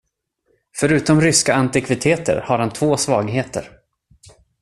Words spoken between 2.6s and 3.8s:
två svagheter.